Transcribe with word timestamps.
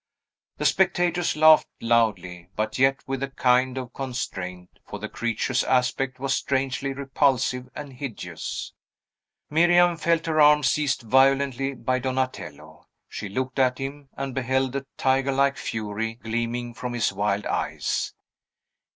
The 0.57 0.65
spectators 0.65 1.35
laughed 1.35 1.67
loudly, 1.79 2.49
but 2.55 2.79
yet 2.79 3.03
with 3.07 3.21
a 3.21 3.29
kind 3.29 3.77
of 3.77 3.93
constraint; 3.93 4.79
for 4.83 4.97
the 4.97 5.07
creature's 5.07 5.63
aspect 5.63 6.19
was 6.19 6.33
strangely 6.33 6.91
repulsive 6.91 7.69
and 7.75 7.93
hideous. 7.93 8.73
Miriam 9.51 9.95
felt 9.97 10.25
her 10.25 10.41
arm 10.41 10.63
seized 10.63 11.03
violently 11.03 11.75
by 11.75 11.99
Donatello. 11.99 12.87
She 13.09 13.29
looked 13.29 13.59
at 13.59 13.77
him, 13.77 14.09
and 14.17 14.33
beheld 14.33 14.75
a 14.75 14.87
tigerlike 14.97 15.57
fury 15.57 16.15
gleaming 16.15 16.73
from 16.73 16.93
his 16.95 17.13
wild 17.13 17.45
eyes. 17.45 18.15